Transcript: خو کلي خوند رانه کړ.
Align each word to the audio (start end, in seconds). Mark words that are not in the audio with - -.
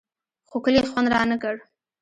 خو 0.49 0.57
کلي 0.65 0.81
خوند 0.91 1.07
رانه 1.15 1.37
کړ. 1.43 1.55